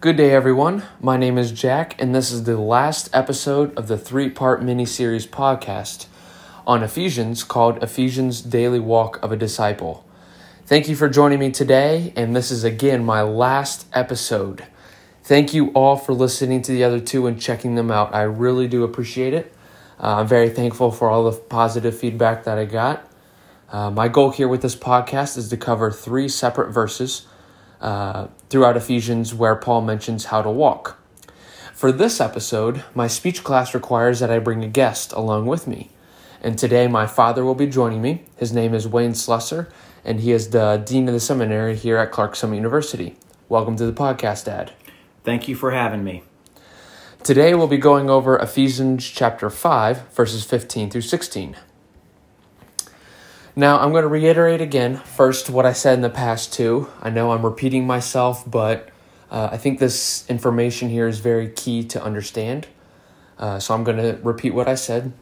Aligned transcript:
Good 0.00 0.16
day, 0.16 0.30
everyone. 0.30 0.84
My 1.00 1.16
name 1.16 1.38
is 1.38 1.50
Jack, 1.50 2.00
and 2.00 2.14
this 2.14 2.30
is 2.30 2.44
the 2.44 2.56
last 2.56 3.10
episode 3.12 3.76
of 3.76 3.88
the 3.88 3.98
three 3.98 4.30
part 4.30 4.62
mini 4.62 4.86
series 4.86 5.26
podcast 5.26 6.06
on 6.68 6.84
Ephesians 6.84 7.42
called 7.42 7.82
Ephesians 7.82 8.40
Daily 8.40 8.78
Walk 8.78 9.20
of 9.24 9.32
a 9.32 9.36
Disciple. 9.36 10.06
Thank 10.66 10.88
you 10.88 10.94
for 10.94 11.08
joining 11.08 11.40
me 11.40 11.50
today, 11.50 12.12
and 12.14 12.36
this 12.36 12.52
is 12.52 12.62
again 12.62 13.04
my 13.04 13.22
last 13.22 13.88
episode. 13.92 14.68
Thank 15.24 15.52
you 15.52 15.70
all 15.70 15.96
for 15.96 16.12
listening 16.12 16.62
to 16.62 16.70
the 16.70 16.84
other 16.84 17.00
two 17.00 17.26
and 17.26 17.40
checking 17.40 17.74
them 17.74 17.90
out. 17.90 18.14
I 18.14 18.22
really 18.22 18.68
do 18.68 18.84
appreciate 18.84 19.34
it. 19.34 19.52
Uh, 20.00 20.18
I'm 20.18 20.28
very 20.28 20.48
thankful 20.48 20.92
for 20.92 21.10
all 21.10 21.28
the 21.28 21.36
positive 21.36 21.98
feedback 21.98 22.44
that 22.44 22.56
I 22.56 22.66
got. 22.66 23.10
Uh, 23.72 23.90
my 23.90 24.06
goal 24.06 24.30
here 24.30 24.46
with 24.46 24.62
this 24.62 24.76
podcast 24.76 25.36
is 25.36 25.48
to 25.48 25.56
cover 25.56 25.90
three 25.90 26.28
separate 26.28 26.70
verses 26.70 27.26
uh, 27.80 28.28
throughout 28.50 28.76
Ephesians 28.76 29.34
where 29.34 29.56
Paul 29.56 29.82
mentions 29.82 30.26
how 30.26 30.42
to 30.42 30.50
walk. 30.50 30.98
For 31.74 31.92
this 31.92 32.20
episode, 32.20 32.82
my 32.94 33.06
speech 33.06 33.44
class 33.44 33.72
requires 33.72 34.18
that 34.20 34.30
I 34.30 34.40
bring 34.40 34.64
a 34.64 34.68
guest 34.68 35.12
along 35.12 35.46
with 35.46 35.66
me. 35.66 35.90
And 36.40 36.58
today, 36.58 36.88
my 36.88 37.06
father 37.06 37.44
will 37.44 37.54
be 37.54 37.66
joining 37.66 38.02
me. 38.02 38.24
His 38.36 38.52
name 38.52 38.74
is 38.74 38.88
Wayne 38.88 39.12
Slusser, 39.12 39.70
and 40.04 40.20
he 40.20 40.32
is 40.32 40.50
the 40.50 40.82
Dean 40.84 41.08
of 41.08 41.14
the 41.14 41.20
Seminary 41.20 41.76
here 41.76 41.96
at 41.96 42.10
Clarks 42.10 42.40
Summit 42.40 42.56
University. 42.56 43.16
Welcome 43.48 43.76
to 43.76 43.86
the 43.86 43.92
podcast, 43.92 44.44
Dad. 44.46 44.72
Thank 45.24 45.48
you 45.48 45.54
for 45.54 45.70
having 45.70 46.04
me. 46.04 46.22
Today, 47.22 47.54
we'll 47.54 47.66
be 47.66 47.78
going 47.78 48.08
over 48.08 48.36
Ephesians 48.38 49.08
chapter 49.08 49.50
5, 49.50 50.12
verses 50.12 50.44
15 50.44 50.90
through 50.90 51.02
16. 51.02 51.56
Now, 53.58 53.80
I'm 53.80 53.90
going 53.90 54.02
to 54.02 54.08
reiterate 54.08 54.60
again 54.60 54.98
first 54.98 55.50
what 55.50 55.66
I 55.66 55.72
said 55.72 55.94
in 55.94 56.02
the 56.02 56.08
past 56.08 56.52
too. 56.52 56.86
I 57.02 57.10
know 57.10 57.32
I'm 57.32 57.44
repeating 57.44 57.88
myself, 57.88 58.48
but 58.48 58.88
uh, 59.32 59.48
I 59.50 59.56
think 59.56 59.80
this 59.80 60.24
information 60.30 60.90
here 60.90 61.08
is 61.08 61.18
very 61.18 61.48
key 61.48 61.82
to 61.86 62.00
understand. 62.00 62.68
Uh, 63.36 63.58
so 63.58 63.74
I'm 63.74 63.82
going 63.82 63.96
to 63.96 64.20
repeat 64.22 64.54
what 64.54 64.68
I 64.68 64.76
said. 64.76 65.12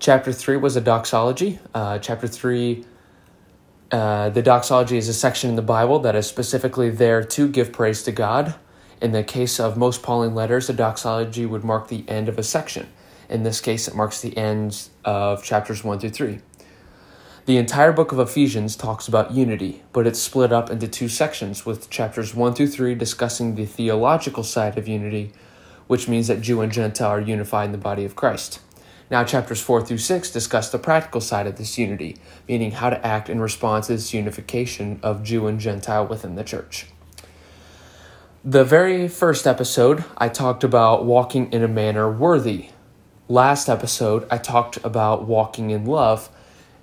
Chapter 0.00 0.32
3 0.32 0.56
was 0.56 0.74
a 0.74 0.80
doxology. 0.80 1.60
Uh, 1.72 2.00
chapter 2.00 2.26
3, 2.26 2.84
uh, 3.92 4.30
the 4.30 4.42
doxology 4.42 4.98
is 4.98 5.08
a 5.08 5.14
section 5.14 5.48
in 5.50 5.54
the 5.54 5.62
Bible 5.62 6.00
that 6.00 6.16
is 6.16 6.26
specifically 6.26 6.90
there 6.90 7.22
to 7.22 7.46
give 7.46 7.72
praise 7.72 8.02
to 8.02 8.10
God. 8.10 8.56
In 9.00 9.12
the 9.12 9.22
case 9.22 9.60
of 9.60 9.76
most 9.76 10.02
Pauline 10.02 10.34
letters, 10.34 10.68
a 10.68 10.72
doxology 10.72 11.46
would 11.46 11.62
mark 11.62 11.86
the 11.86 12.04
end 12.08 12.28
of 12.28 12.40
a 12.40 12.42
section. 12.42 12.88
In 13.28 13.44
this 13.44 13.60
case, 13.60 13.86
it 13.86 13.94
marks 13.94 14.20
the 14.20 14.36
end 14.36 14.88
of 15.04 15.44
chapters 15.44 15.84
1 15.84 16.00
through 16.00 16.10
3. 16.10 16.40
The 17.46 17.58
entire 17.58 17.92
book 17.92 18.10
of 18.10 18.18
Ephesians 18.18 18.74
talks 18.74 19.06
about 19.06 19.34
unity, 19.34 19.82
but 19.92 20.06
it's 20.06 20.18
split 20.18 20.50
up 20.50 20.70
into 20.70 20.88
two 20.88 21.08
sections, 21.08 21.66
with 21.66 21.90
chapters 21.90 22.34
1 22.34 22.54
through 22.54 22.68
3 22.68 22.94
discussing 22.94 23.54
the 23.54 23.66
theological 23.66 24.42
side 24.42 24.78
of 24.78 24.88
unity, 24.88 25.30
which 25.86 26.08
means 26.08 26.28
that 26.28 26.40
Jew 26.40 26.62
and 26.62 26.72
Gentile 26.72 27.10
are 27.10 27.20
unified 27.20 27.66
in 27.66 27.72
the 27.72 27.76
body 27.76 28.06
of 28.06 28.16
Christ. 28.16 28.60
Now, 29.10 29.24
chapters 29.24 29.60
4 29.60 29.82
through 29.82 29.98
6 29.98 30.30
discuss 30.30 30.70
the 30.70 30.78
practical 30.78 31.20
side 31.20 31.46
of 31.46 31.56
this 31.56 31.76
unity, 31.76 32.16
meaning 32.48 32.70
how 32.70 32.88
to 32.88 33.06
act 33.06 33.28
in 33.28 33.42
response 33.42 33.88
to 33.88 33.92
this 33.92 34.14
unification 34.14 34.98
of 35.02 35.22
Jew 35.22 35.46
and 35.46 35.60
Gentile 35.60 36.06
within 36.06 36.36
the 36.36 36.44
church. 36.44 36.86
The 38.42 38.64
very 38.64 39.06
first 39.06 39.46
episode, 39.46 40.02
I 40.16 40.30
talked 40.30 40.64
about 40.64 41.04
walking 41.04 41.52
in 41.52 41.62
a 41.62 41.68
manner 41.68 42.10
worthy. 42.10 42.70
Last 43.28 43.68
episode, 43.68 44.26
I 44.30 44.38
talked 44.38 44.78
about 44.82 45.26
walking 45.26 45.68
in 45.68 45.84
love 45.84 46.30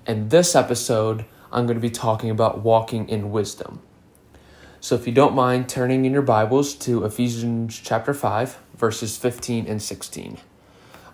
and 0.06 0.30
this 0.30 0.56
episode, 0.56 1.24
I'm 1.52 1.66
going 1.66 1.76
to 1.76 1.82
be 1.82 1.90
talking 1.90 2.30
about 2.30 2.62
walking 2.62 3.08
in 3.08 3.30
wisdom. 3.30 3.80
So 4.80 4.94
if 4.96 5.06
you 5.06 5.12
don't 5.12 5.34
mind 5.34 5.68
turning 5.68 6.04
in 6.04 6.12
your 6.12 6.22
Bibles 6.22 6.74
to 6.76 7.04
Ephesians 7.04 7.78
chapter 7.78 8.12
5, 8.12 8.58
verses 8.76 9.16
15 9.16 9.66
and 9.66 9.80
16. 9.80 10.38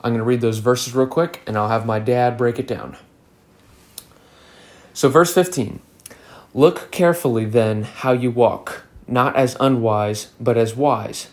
I'm 0.03 0.12
going 0.12 0.19
to 0.19 0.25
read 0.25 0.41
those 0.41 0.59
verses 0.59 0.94
real 0.94 1.06
quick 1.06 1.42
and 1.47 1.56
I'll 1.56 1.69
have 1.69 1.84
my 1.84 1.98
dad 1.98 2.39
break 2.39 2.59
it 2.59 2.66
down. 2.66 2.97
So, 4.94 5.10
verse 5.10 5.34
15 5.34 5.81
Look 6.54 6.91
carefully 6.91 7.44
then 7.44 7.82
how 7.82 8.12
you 8.12 8.31
walk, 8.31 8.84
not 9.06 9.37
as 9.37 9.54
unwise, 9.60 10.28
but 10.41 10.56
as 10.56 10.75
wise, 10.75 11.28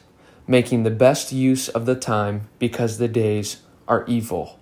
making 0.46 0.84
the 0.84 0.92
best 0.92 1.32
use 1.32 1.70
of 1.70 1.86
the 1.86 1.96
time 1.96 2.50
because 2.60 2.98
the 2.98 3.08
days 3.08 3.62
are 3.88 4.04
evil. 4.08 4.60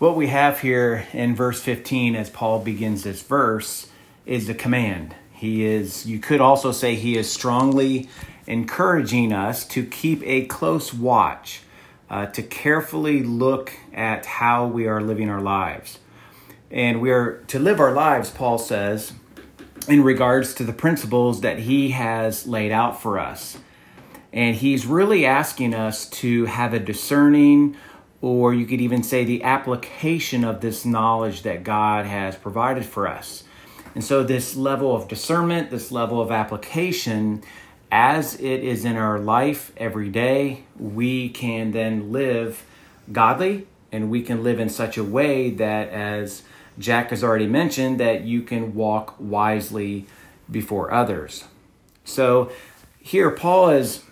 What 0.00 0.16
we 0.16 0.26
have 0.26 0.60
here 0.60 1.06
in 1.12 1.36
verse 1.36 1.60
15 1.60 2.16
as 2.16 2.28
Paul 2.28 2.58
begins 2.58 3.04
this 3.04 3.22
verse 3.22 3.86
is 4.26 4.48
the 4.48 4.54
command. 4.54 5.14
He 5.32 5.64
is, 5.64 6.04
you 6.04 6.18
could 6.18 6.40
also 6.40 6.72
say, 6.72 6.96
he 6.96 7.16
is 7.16 7.30
strongly 7.30 8.08
encouraging 8.48 9.32
us 9.32 9.64
to 9.68 9.86
keep 9.86 10.20
a 10.24 10.46
close 10.46 10.92
watch, 10.92 11.60
uh, 12.10 12.26
to 12.26 12.42
carefully 12.42 13.22
look 13.22 13.72
at 13.92 14.26
how 14.26 14.66
we 14.66 14.88
are 14.88 15.00
living 15.00 15.30
our 15.30 15.40
lives. 15.40 16.00
And 16.72 17.00
we 17.00 17.12
are 17.12 17.44
to 17.46 17.60
live 17.60 17.78
our 17.78 17.92
lives, 17.92 18.30
Paul 18.30 18.58
says, 18.58 19.12
in 19.86 20.02
regards 20.02 20.54
to 20.54 20.64
the 20.64 20.72
principles 20.72 21.42
that 21.42 21.60
he 21.60 21.90
has 21.90 22.48
laid 22.48 22.72
out 22.72 23.00
for 23.00 23.20
us. 23.20 23.58
And 24.32 24.56
he's 24.56 24.86
really 24.86 25.24
asking 25.24 25.72
us 25.72 26.10
to 26.10 26.46
have 26.46 26.74
a 26.74 26.80
discerning, 26.80 27.76
or 28.24 28.54
you 28.54 28.64
could 28.64 28.80
even 28.80 29.02
say 29.02 29.22
the 29.22 29.42
application 29.42 30.44
of 30.44 30.62
this 30.62 30.86
knowledge 30.86 31.42
that 31.42 31.62
God 31.62 32.06
has 32.06 32.34
provided 32.34 32.86
for 32.86 33.06
us. 33.06 33.44
And 33.94 34.02
so, 34.02 34.22
this 34.22 34.56
level 34.56 34.96
of 34.96 35.08
discernment, 35.08 35.70
this 35.70 35.92
level 35.92 36.22
of 36.22 36.30
application, 36.30 37.42
as 37.92 38.34
it 38.36 38.64
is 38.64 38.86
in 38.86 38.96
our 38.96 39.18
life 39.18 39.72
every 39.76 40.08
day, 40.08 40.64
we 40.78 41.28
can 41.28 41.72
then 41.72 42.12
live 42.12 42.64
godly 43.12 43.66
and 43.92 44.10
we 44.10 44.22
can 44.22 44.42
live 44.42 44.58
in 44.58 44.70
such 44.70 44.96
a 44.96 45.04
way 45.04 45.50
that, 45.50 45.90
as 45.90 46.44
Jack 46.78 47.10
has 47.10 47.22
already 47.22 47.46
mentioned, 47.46 48.00
that 48.00 48.22
you 48.22 48.40
can 48.40 48.74
walk 48.74 49.16
wisely 49.18 50.06
before 50.50 50.94
others. 50.94 51.44
So, 52.06 52.50
here 53.00 53.30
Paul 53.30 53.68
is 53.68 54.02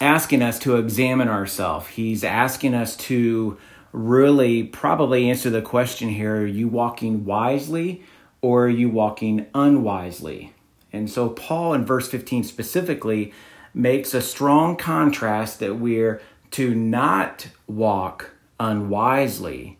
asking 0.00 0.42
us 0.42 0.58
to 0.60 0.76
examine 0.76 1.28
ourselves. 1.28 1.88
He's 1.88 2.24
asking 2.24 2.74
us 2.74 2.96
to 2.96 3.58
really 3.92 4.62
probably 4.62 5.30
answer 5.30 5.50
the 5.50 5.62
question 5.62 6.10
here 6.10 6.42
are 6.42 6.46
you 6.46 6.68
walking 6.68 7.24
wisely 7.24 8.02
or 8.40 8.66
are 8.66 8.70
you 8.70 8.88
walking 8.88 9.46
unwisely? 9.54 10.52
And 10.92 11.10
so, 11.10 11.28
Paul 11.28 11.74
in 11.74 11.84
verse 11.84 12.08
15 12.08 12.44
specifically 12.44 13.32
makes 13.74 14.14
a 14.14 14.22
strong 14.22 14.76
contrast 14.76 15.60
that 15.60 15.76
we're 15.76 16.22
to 16.52 16.74
not 16.74 17.48
walk 17.66 18.30
unwisely, 18.58 19.78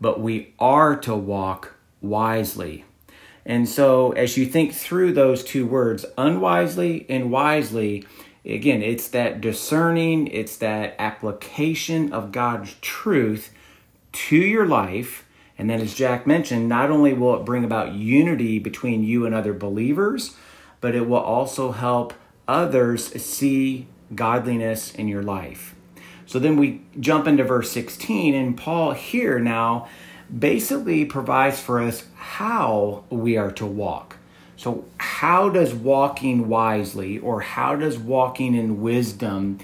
but 0.00 0.20
we 0.20 0.54
are 0.58 0.96
to 0.96 1.14
walk 1.14 1.74
wisely. 2.00 2.84
And 3.44 3.68
so, 3.68 4.12
as 4.12 4.36
you 4.36 4.46
think 4.46 4.72
through 4.72 5.12
those 5.12 5.44
two 5.44 5.66
words, 5.66 6.04
unwisely 6.16 7.06
and 7.08 7.30
wisely, 7.30 8.04
Again, 8.44 8.82
it's 8.82 9.08
that 9.08 9.40
discerning, 9.40 10.26
it's 10.26 10.56
that 10.56 10.96
application 10.98 12.12
of 12.12 12.32
God's 12.32 12.74
truth 12.80 13.52
to 14.12 14.36
your 14.36 14.66
life. 14.66 15.24
And 15.56 15.70
then, 15.70 15.80
as 15.80 15.94
Jack 15.94 16.26
mentioned, 16.26 16.68
not 16.68 16.90
only 16.90 17.12
will 17.12 17.36
it 17.36 17.44
bring 17.44 17.64
about 17.64 17.92
unity 17.92 18.58
between 18.58 19.04
you 19.04 19.26
and 19.26 19.34
other 19.34 19.52
believers, 19.52 20.36
but 20.80 20.94
it 20.94 21.06
will 21.06 21.18
also 21.18 21.70
help 21.70 22.14
others 22.48 23.12
see 23.22 23.86
godliness 24.14 24.92
in 24.92 25.06
your 25.06 25.22
life. 25.22 25.74
So 26.26 26.38
then 26.38 26.56
we 26.56 26.82
jump 26.98 27.26
into 27.28 27.44
verse 27.44 27.70
16, 27.70 28.34
and 28.34 28.56
Paul 28.56 28.92
here 28.92 29.38
now 29.38 29.88
basically 30.36 31.04
provides 31.04 31.60
for 31.60 31.80
us 31.80 32.06
how 32.14 33.04
we 33.10 33.36
are 33.36 33.52
to 33.52 33.66
walk. 33.66 34.16
So, 34.62 34.84
how 34.96 35.48
does 35.48 35.74
walking 35.74 36.46
wisely 36.46 37.18
or 37.18 37.40
how 37.40 37.74
does 37.74 37.98
walking 37.98 38.54
in 38.54 38.80
wisdom 38.80 39.58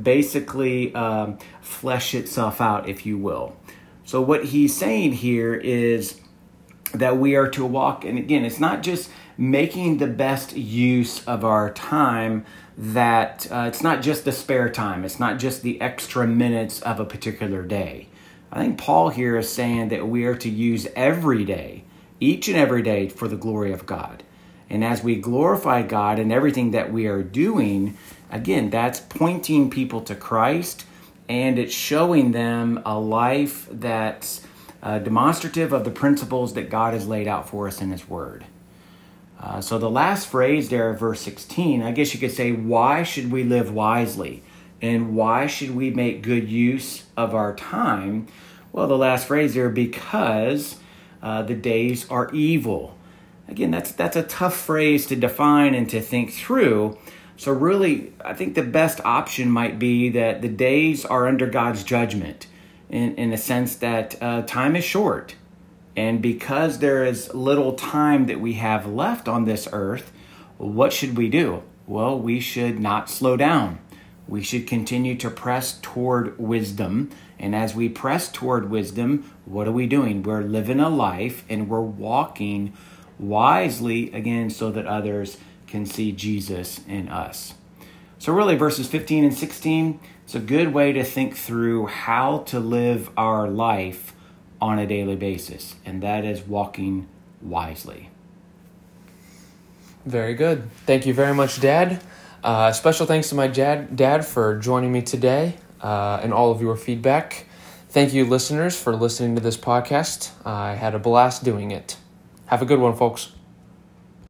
basically 0.00 0.94
um, 0.94 1.38
flesh 1.60 2.14
itself 2.14 2.60
out, 2.60 2.88
if 2.88 3.04
you 3.04 3.18
will? 3.18 3.56
So, 4.04 4.20
what 4.20 4.44
he's 4.44 4.72
saying 4.72 5.14
here 5.14 5.52
is 5.52 6.20
that 6.94 7.16
we 7.16 7.34
are 7.34 7.48
to 7.48 7.64
walk, 7.66 8.04
and 8.04 8.18
again, 8.18 8.44
it's 8.44 8.60
not 8.60 8.84
just 8.84 9.10
making 9.36 9.98
the 9.98 10.06
best 10.06 10.56
use 10.56 11.24
of 11.24 11.44
our 11.44 11.72
time 11.72 12.46
that 12.78 13.48
uh, 13.50 13.64
it's 13.66 13.82
not 13.82 14.00
just 14.00 14.24
the 14.24 14.30
spare 14.30 14.70
time, 14.70 15.04
it's 15.04 15.18
not 15.18 15.40
just 15.40 15.62
the 15.62 15.80
extra 15.80 16.24
minutes 16.24 16.80
of 16.82 17.00
a 17.00 17.04
particular 17.04 17.64
day. 17.64 18.06
I 18.52 18.60
think 18.60 18.78
Paul 18.78 19.08
here 19.08 19.36
is 19.38 19.52
saying 19.52 19.88
that 19.88 20.06
we 20.06 20.24
are 20.24 20.36
to 20.36 20.48
use 20.48 20.86
every 20.94 21.44
day, 21.44 21.82
each 22.20 22.46
and 22.46 22.56
every 22.56 22.82
day, 22.82 23.08
for 23.08 23.26
the 23.26 23.36
glory 23.36 23.72
of 23.72 23.86
God. 23.86 24.22
And 24.68 24.84
as 24.84 25.02
we 25.02 25.16
glorify 25.16 25.82
God 25.82 26.18
in 26.18 26.32
everything 26.32 26.72
that 26.72 26.92
we 26.92 27.06
are 27.06 27.22
doing, 27.22 27.96
again, 28.30 28.70
that's 28.70 29.00
pointing 29.00 29.70
people 29.70 30.00
to 30.02 30.14
Christ 30.14 30.84
and 31.28 31.58
it's 31.58 31.74
showing 31.74 32.32
them 32.32 32.80
a 32.84 32.98
life 32.98 33.68
that's 33.70 34.42
uh, 34.82 34.98
demonstrative 34.98 35.72
of 35.72 35.84
the 35.84 35.90
principles 35.90 36.54
that 36.54 36.70
God 36.70 36.94
has 36.94 37.06
laid 37.06 37.26
out 37.26 37.48
for 37.48 37.66
us 37.66 37.80
in 37.80 37.90
His 37.90 38.08
Word. 38.08 38.44
Uh, 39.40 39.60
so 39.60 39.78
the 39.78 39.90
last 39.90 40.28
phrase 40.28 40.68
there, 40.68 40.92
verse 40.94 41.20
16, 41.20 41.82
I 41.82 41.92
guess 41.92 42.14
you 42.14 42.20
could 42.20 42.32
say, 42.32 42.52
why 42.52 43.02
should 43.02 43.30
we 43.30 43.44
live 43.44 43.72
wisely? 43.72 44.42
And 44.80 45.16
why 45.16 45.46
should 45.46 45.74
we 45.74 45.90
make 45.90 46.22
good 46.22 46.48
use 46.48 47.04
of 47.16 47.34
our 47.34 47.54
time? 47.54 48.28
Well, 48.72 48.86
the 48.86 48.96
last 48.96 49.26
phrase 49.26 49.54
there, 49.54 49.68
because 49.68 50.76
uh, 51.22 51.42
the 51.42 51.54
days 51.54 52.08
are 52.10 52.30
evil. 52.32 52.95
Again, 53.48 53.70
that's 53.70 53.92
that's 53.92 54.16
a 54.16 54.22
tough 54.22 54.56
phrase 54.56 55.06
to 55.06 55.16
define 55.16 55.74
and 55.74 55.88
to 55.90 56.00
think 56.00 56.32
through. 56.32 56.98
So 57.36 57.52
really, 57.52 58.12
I 58.24 58.34
think 58.34 58.54
the 58.54 58.62
best 58.62 59.00
option 59.04 59.50
might 59.50 59.78
be 59.78 60.08
that 60.10 60.42
the 60.42 60.48
days 60.48 61.04
are 61.04 61.28
under 61.28 61.46
God's 61.46 61.84
judgment, 61.84 62.46
in 62.88 63.14
in 63.16 63.30
the 63.30 63.36
sense 63.36 63.76
that 63.76 64.20
uh, 64.22 64.42
time 64.42 64.74
is 64.74 64.84
short, 64.84 65.36
and 65.96 66.20
because 66.20 66.78
there 66.78 67.04
is 67.04 67.32
little 67.34 67.74
time 67.74 68.26
that 68.26 68.40
we 68.40 68.54
have 68.54 68.86
left 68.86 69.28
on 69.28 69.44
this 69.44 69.68
earth, 69.72 70.12
what 70.58 70.92
should 70.92 71.16
we 71.16 71.28
do? 71.28 71.62
Well, 71.86 72.18
we 72.18 72.40
should 72.40 72.80
not 72.80 73.08
slow 73.08 73.36
down. 73.36 73.78
We 74.28 74.42
should 74.42 74.66
continue 74.66 75.14
to 75.16 75.30
press 75.30 75.78
toward 75.80 76.38
wisdom. 76.38 77.10
And 77.38 77.54
as 77.54 77.74
we 77.74 77.88
press 77.88 78.30
toward 78.30 78.70
wisdom, 78.70 79.30
what 79.44 79.68
are 79.68 79.72
we 79.72 79.86
doing? 79.86 80.22
We're 80.22 80.42
living 80.42 80.80
a 80.80 80.88
life 80.88 81.44
and 81.48 81.68
we're 81.68 81.80
walking 81.80 82.72
wisely 83.18 84.12
again 84.12 84.50
so 84.50 84.70
that 84.70 84.86
others 84.86 85.38
can 85.66 85.86
see 85.86 86.12
Jesus 86.12 86.80
in 86.86 87.08
us. 87.08 87.54
So, 88.18 88.32
really, 88.32 88.56
verses 88.56 88.88
15 88.88 89.24
and 89.24 89.34
16, 89.34 90.00
it's 90.24 90.34
a 90.34 90.40
good 90.40 90.72
way 90.72 90.92
to 90.92 91.04
think 91.04 91.36
through 91.36 91.86
how 91.86 92.38
to 92.38 92.58
live 92.58 93.10
our 93.16 93.48
life 93.48 94.14
on 94.60 94.78
a 94.78 94.86
daily 94.86 95.16
basis, 95.16 95.76
and 95.84 96.02
that 96.02 96.24
is 96.24 96.42
walking 96.42 97.06
wisely. 97.42 98.10
Very 100.04 100.34
good. 100.34 100.70
Thank 100.86 101.04
you 101.04 101.12
very 101.12 101.34
much, 101.34 101.60
Dad. 101.60 102.02
Uh, 102.42 102.72
special 102.72 103.06
thanks 103.06 103.28
to 103.30 103.34
my 103.34 103.48
dad, 103.48 103.96
dad 103.96 104.24
for 104.24 104.58
joining 104.58 104.92
me 104.92 105.02
today 105.02 105.56
uh, 105.80 106.20
and 106.22 106.32
all 106.32 106.52
of 106.52 106.60
your 106.60 106.76
feedback. 106.76 107.46
Thank 107.88 108.12
you, 108.14 108.24
listeners, 108.24 108.80
for 108.80 108.94
listening 108.94 109.34
to 109.34 109.40
this 109.40 109.56
podcast. 109.56 110.30
I 110.44 110.74
had 110.74 110.94
a 110.94 110.98
blast 110.98 111.44
doing 111.44 111.70
it. 111.70 111.96
Have 112.46 112.62
a 112.62 112.64
good 112.64 112.78
one, 112.78 112.94
folks. 112.94 113.32